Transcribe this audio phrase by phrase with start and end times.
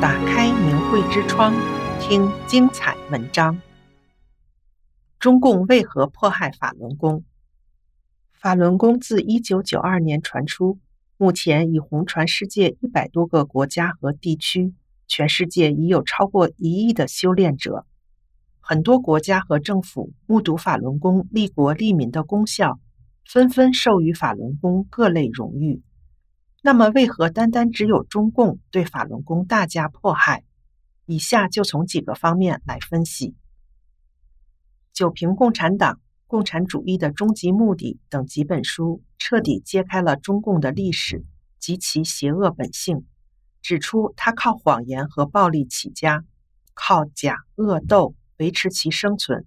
[0.00, 1.52] 打开明慧之窗，
[2.00, 3.60] 听精彩文章。
[5.18, 7.22] 中共为何迫害法轮功？
[8.32, 10.78] 法轮功自一九九二年传出，
[11.18, 14.72] 目前已红传世界一百多个国家和地区，
[15.06, 17.84] 全世界已有超过一亿的修炼者。
[18.58, 22.80] 很多国家和政府目睹法轮功利国利民的功效，
[23.26, 25.82] 纷纷授予法轮功各类荣誉。
[26.62, 30.44] 那么，为何单单只有中共对法轮功大加迫害？
[31.06, 33.30] 以下就从几个方面来分析。
[34.92, 35.94] 《九评共产党》
[36.26, 41.24] 《共产主义的终极目的》等几本书彻底揭开了中共的历史
[41.58, 43.06] 及其邪恶本性，
[43.62, 46.24] 指出他靠谎言和暴力起家，
[46.74, 49.46] 靠假恶斗维持其生存。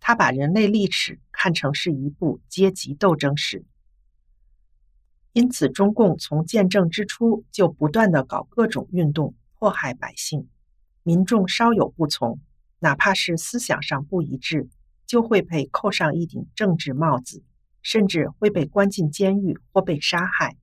[0.00, 3.64] 他把人类历史看成是一部阶级斗争史。
[5.38, 10.48] 因此，中共从建政之初就不断地搞各种运动，迫害百姓。
[11.04, 12.40] 民众稍有不从，
[12.80, 14.68] 哪怕是思想上不一致，
[15.06, 17.44] 就会被扣上一顶政治帽子，
[17.82, 20.56] 甚至会被关进监狱或被杀害。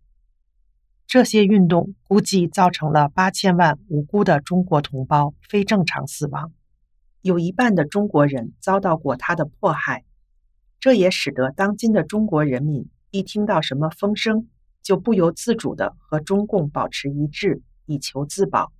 [1.07, 6.51] 这些运动估计造成了八千万无辜的中国同胞非正常死亡，
[7.21, 10.03] 有一半的中国人遭到过他的迫害。
[10.81, 14.49] 这也使得当今的中国人民一听到什么风声，
[14.85, 18.71] 就不由自主的和中共保持一致，以求自保。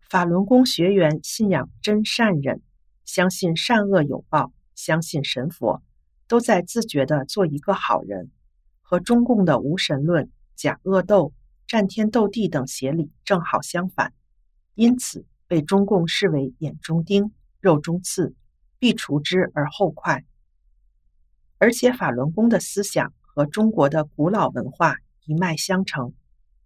[0.00, 2.60] 法轮功学员信仰真善忍，
[3.04, 5.84] 相信善恶有报，相信神佛，
[6.26, 8.32] 都在自觉地做一个好人，
[8.82, 11.32] 和中共的无神论、假恶斗、
[11.68, 14.12] 战天斗地等邪理正好相反，
[14.74, 18.34] 因此被中共视为眼中钉、肉中刺，
[18.80, 20.24] 必除之而后快。
[21.58, 23.14] 而且法轮功的思想。
[23.36, 26.14] 和中国的古老文化一脉相承，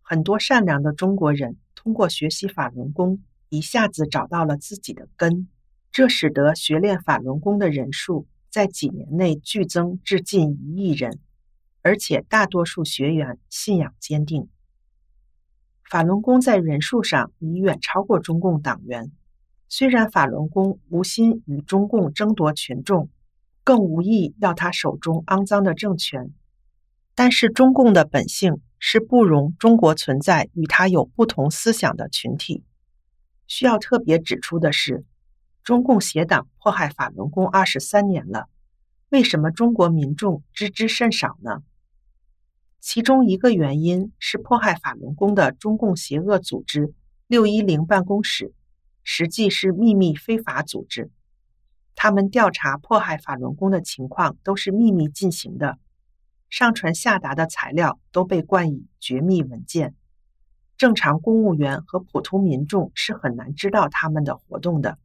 [0.02, 5.48] 很多善良的中国人通过学习法轮功，一下子找到了自己的根，
[5.90, 11.18] 这使得学练法轮功的人数在几年内剧增至近一亿人，
[11.82, 14.48] 而且大多数学员信仰坚定。
[15.82, 19.10] 法轮功在人数上已远超过中共党员，
[19.68, 23.10] 虽然法轮功无心与中共争夺群众，
[23.64, 26.32] 更无意要他手中肮脏的政权。
[27.22, 32.64] 但是中共的本性是不容中国存在与他有不同思想的群体。
[33.46, 35.04] 需要特别指出的是，
[35.62, 38.48] 中共邪党迫害法轮功二十三年了，
[39.10, 41.62] 为什么中国民众知之甚少呢？
[42.80, 46.94] 其中一个原因是迫害法轮功的中共邪恶组织
[47.26, 48.54] 六一零办公室，
[49.04, 51.10] 实际是秘密非法组织，
[51.94, 55.78] 他们调查迫害法轮功的情况都是秘密进行的。
[56.50, 59.94] 上传下达的材料都被冠以绝密文件，
[60.76, 64.98] 正常公务员和普通民众是很难知道他们的活动的。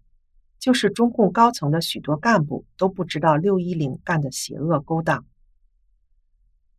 [0.58, 5.24] 就是中共高层的许多干部都不知道六一零干的邪恶勾当。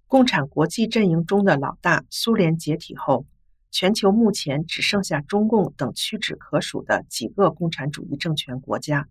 [0.08, 3.26] 共产国际阵营中的老大苏联解体后，
[3.70, 9.08] 全球目前只剩下中共等屈指可数的几个共产主义政权国家。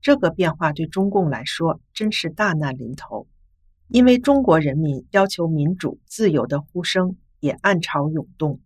[0.00, 3.26] 这个变化对中共来说真是大难临头。
[3.94, 8.58] 因为中国人民要求民主自由的呼声也暗潮涌动，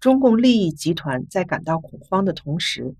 [0.00, 2.96] 中共利益集团在感到恐慌的同时，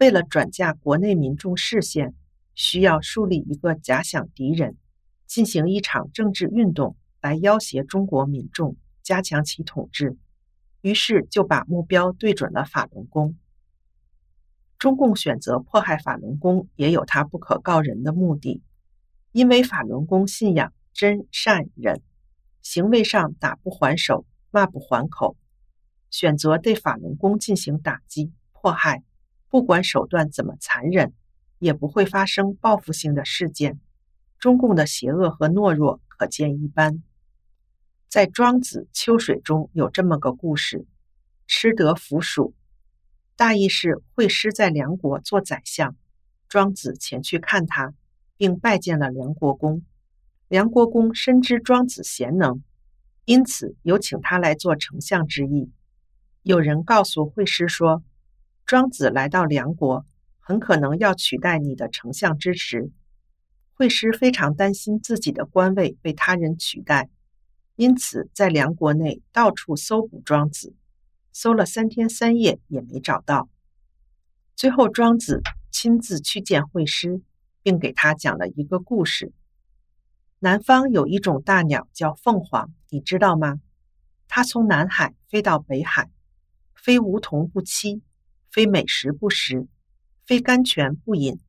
[0.00, 2.16] 为了转嫁国内民众视线，
[2.56, 4.76] 需要树立一个假想敌人，
[5.28, 10.16] 进行一场政治运动来要挟中国民众，加强其统治。
[10.80, 13.36] 于是就把目标对准了法轮功。
[14.80, 18.64] 中共选择迫害法轮功，也有他不可告人的目的。
[19.32, 22.02] 因为法轮功信仰真善忍，
[22.62, 25.36] 行为上打不还手，骂不还口，
[26.10, 29.04] 选择对法轮功进行打击迫害，
[29.48, 31.12] 不管手段怎么残忍，
[31.58, 33.78] 也不会发生报复性的事件。
[34.38, 37.02] 中共的邪恶和懦弱可见一斑。
[38.08, 40.86] 在《庄子·秋水》中有这么个故事：
[41.46, 42.54] 吃得腐鼠，
[43.36, 45.94] 大意是惠施在梁国做宰相，
[46.48, 47.94] 庄子前去看他。
[48.40, 49.82] 并拜见了梁国公。
[50.48, 52.64] 梁国公深知庄子贤能，
[53.26, 55.70] 因此有请他来做丞相之意。
[56.42, 58.02] 有人告诉惠施说，
[58.64, 60.06] 庄子来到梁国，
[60.38, 62.90] 很可能要取代你的丞相之职。
[63.74, 67.10] 惠施非常担心自己的官位被他人取代，
[67.76, 70.74] 因此在梁国内到处搜捕庄子，
[71.30, 73.50] 搜了三天三夜也没找到。
[74.56, 77.20] 最后，庄子亲自去见惠施。
[77.62, 79.32] 并给他讲了一个故事。
[80.38, 83.60] 南方有一种大鸟叫凤凰，你知道吗？
[84.28, 86.08] 它从南海飞到北海，
[86.74, 88.00] 非梧桐不栖，
[88.50, 89.66] 非美食不食，
[90.24, 91.40] 非甘泉不饮。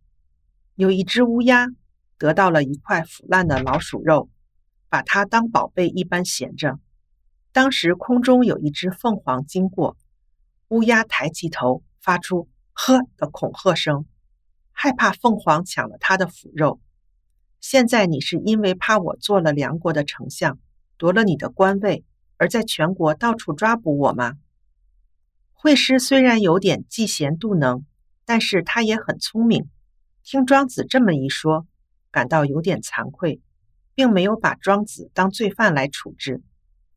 [0.75, 1.67] 有一只乌鸦
[2.17, 4.29] 得到了一块腐烂的老鼠肉，
[4.89, 6.79] 把它当宝贝一般衔着。
[7.53, 9.95] 当时空中有一只凤凰经过，
[10.69, 14.05] 乌鸦抬起头，发出“呵”的恐吓声，
[14.83, 16.81] 害怕凤凰抢了他的腐肉。
[17.59, 20.57] 现在你是因为怕我做了梁国的丞相，
[20.97, 22.03] 夺了你的官位，
[22.37, 24.39] 而在全国到处抓捕我吗？
[25.53, 27.85] 惠施虽然有点嫉贤妒能，
[28.25, 29.69] 但是他也很聪明。
[30.23, 31.67] 听庄子这么一说，
[32.09, 33.39] 感到有点惭愧，
[33.93, 36.41] 并没有把庄子当罪犯来处置，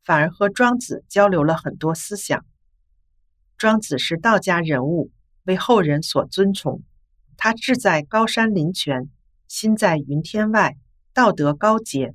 [0.03, 2.43] 反而和庄子交流了很多思想。
[3.59, 5.11] 庄子是道家人物，
[5.43, 6.81] 为后人所尊崇。
[7.37, 9.09] 他志在高山林泉，
[9.47, 10.77] 心在云天外，
[11.13, 12.13] 道德高洁，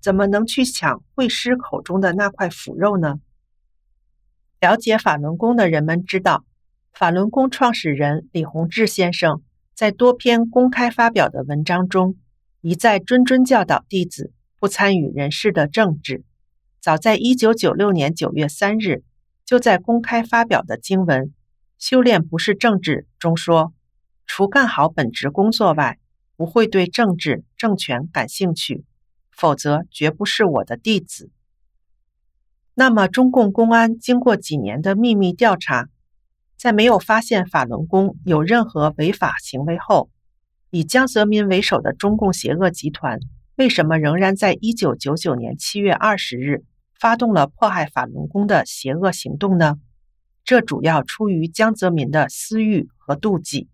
[0.00, 3.20] 怎么能去抢惠施口中的那块腐肉呢？
[4.60, 6.44] 了解法轮功的人们知道，
[6.92, 9.42] 法轮功创始人李洪志先生
[9.74, 12.16] 在多篇公开发表的文章中，
[12.60, 16.24] 一再谆谆教导弟子不参与人世的政治。
[16.80, 19.02] 早在一九九六年九月三日，
[19.44, 21.26] 就在公开发表的经文
[21.78, 23.72] 《修炼不是政治》中说
[24.32, 25.98] ：“除干好本职工作外，
[26.36, 28.84] 不会对政治政权感兴趣，
[29.32, 31.32] 否则绝不是我的弟子。”
[32.74, 35.88] 那么，中共公安经过几年的秘密调查，
[36.56, 40.10] 在没有发现法轮功有任何违法行为后，
[40.70, 43.18] 以江泽民为首的中共邪恶集团
[43.56, 46.62] 为什么仍然在一九九九年七月二十日
[46.94, 49.80] 发动了迫害法轮功的邪恶行动呢？
[50.44, 53.68] 这主要出于江泽民的私欲和妒忌。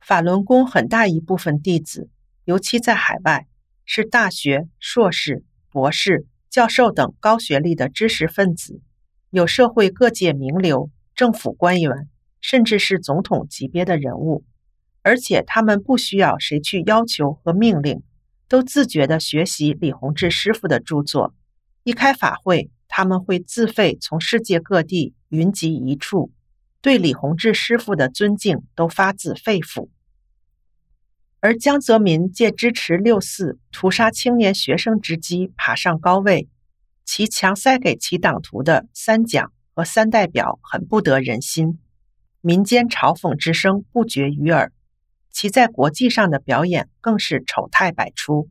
[0.00, 2.08] 法轮功很大一部分弟子，
[2.44, 3.46] 尤其在海外，
[3.84, 6.26] 是大学、硕士、博士。
[6.50, 8.80] 教授等高学历的知识分子，
[9.30, 12.08] 有社会各界名流、政府官员，
[12.40, 14.44] 甚至是总统级别的人物，
[15.02, 18.02] 而且他们不需要谁去要求和命令，
[18.48, 21.34] 都自觉地学习李洪志师傅的著作。
[21.84, 26.32] 一开法会，他们会自费从世界各地云集一处，
[26.82, 29.88] 对李洪志师傅的尊敬都发自肺腑。
[31.40, 36.48] 而江泽民借支持六四屠杀青年学生之机爬上高位，
[37.04, 41.78] 其强塞给其党徒的三讲和三代表很不得人心，
[42.42, 44.72] 民间嘲讽之声不绝于耳，
[45.30, 48.50] 其在国际上的表演更是丑态百出。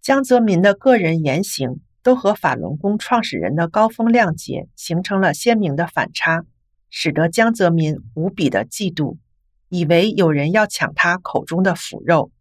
[0.00, 6.44] 江泽民的个人言行都和法轮功创始人的高风亮节形成了鲜明的反差，
[6.90, 9.18] 使得江泽民无比的嫉妒。
[9.70, 12.32] 以为有人要抢他口中的腐肉，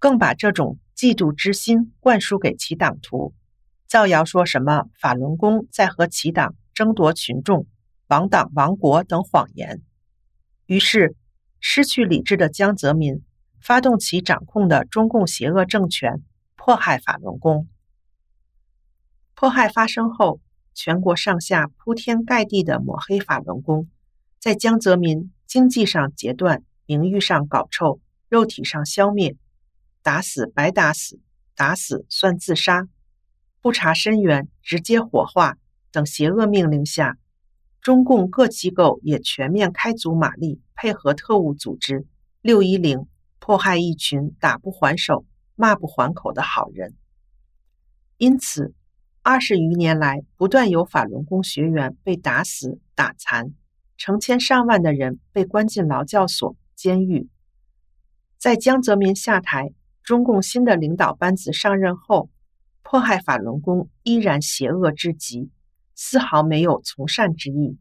[0.00, 3.32] 更把这种嫉妒之心灌输给其党徒，
[3.86, 7.68] 造谣说什么法轮功在和其党争夺群众、
[8.08, 9.82] 亡党亡国等谎言。
[10.66, 11.14] 于是，
[11.60, 13.22] 失去理智的江泽民
[13.60, 16.22] 发动其掌控的中共邪恶政权，
[16.56, 17.68] 迫害法轮功。
[19.36, 20.40] 迫害发生后，
[20.74, 23.88] 全国上下铺天盖地的抹黑法轮功，
[24.38, 25.30] 在江泽民。
[25.46, 29.36] 经济上截断，名誉上搞臭，肉体上消灭，
[30.02, 31.20] 打死白打死，
[31.54, 32.88] 打死算自杀，
[33.60, 35.56] 不查身源直接火化
[35.92, 37.18] 等邪恶命令下，
[37.80, 42.04] 中共各机构也全面开足马力，配合特务组织
[42.40, 43.06] 六一零，
[43.38, 46.96] 迫害一群打不还手、骂不还口的好人。
[48.16, 48.74] 因此，
[49.26, 53.54] 二十余年来，不断有法轮功学员被打死、打残。
[53.96, 57.30] 成千上万的人被关进劳教所、监狱。
[58.36, 62.28] 在江泽民下台，中共新的领导班子上任后，
[62.82, 65.50] 迫害法轮功依然邪恶至极，
[65.94, 67.78] 丝毫没有从善之意，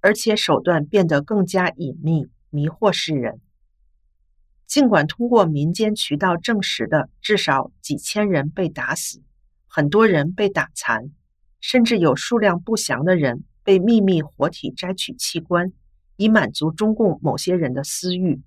[0.00, 3.40] 而且手段变得更加隐秘，迷惑世人。
[4.66, 9.22] 尽管通过民间渠道证实的至少几千人被打死，
[9.76, 11.10] 很多人被打残，
[11.60, 13.42] 甚至有数量不详的人。
[13.64, 15.72] 被秘密活体摘取器官，
[16.16, 18.40] 以满足中共某些人的私欲，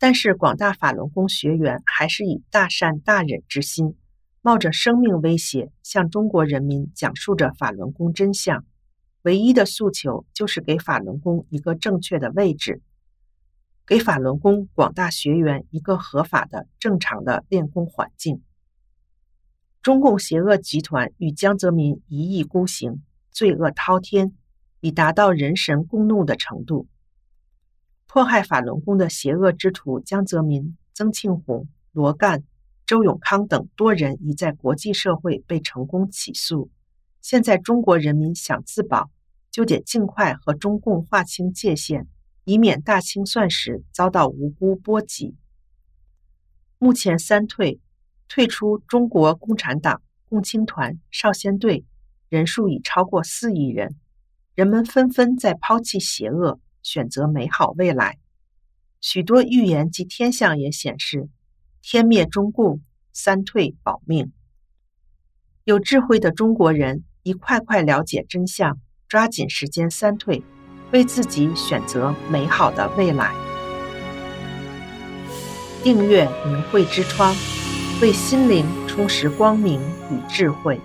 [0.00, 3.94] 但是广大法轮功学员还是以大善大忍之心，
[4.42, 8.64] 冒着生命威胁，向中国人民讲述着法轮功真相。
[9.22, 12.82] 唯一的诉求就是给法轮功一个正确的位置，
[13.86, 18.42] 给法轮功广大学员一个合法的、正常的练功环境。
[19.86, 23.04] 中共邪恶集团与江泽民一意孤行。
[23.30, 24.32] 罪恶滔天，
[24.80, 26.88] 已达到人神共怒的程度。
[28.08, 32.42] 迫害法轮功的邪恶之徒江泽民、曾庆红、罗干、
[32.84, 36.68] 周永康等多人已在国际社会被成功起诉。
[37.22, 39.08] 现在中国人民想自保，
[39.52, 42.08] 就得尽快和中共划清界限，
[42.42, 45.36] 以免大清算时遭到无辜波及。
[46.80, 47.78] 目前三退
[48.28, 51.84] 退出中国共产党、共青团、少先队
[52.28, 53.96] 人数已超过四亿人，
[54.54, 58.18] 人们纷纷在抛弃邪恶，选择美好未来。
[59.00, 61.28] 许多预言及天象也显示，
[61.82, 62.80] 天灭中共，
[63.12, 64.32] 三退保命。
[65.64, 68.78] 有智慧的中国人宜快快了解真相，
[69.08, 70.42] 抓紧时间三退，
[70.92, 73.34] 为自己选择美好的未来。
[75.82, 77.32] 订阅明慧之窗，
[78.02, 80.78] 为心灵充实光明与智慧。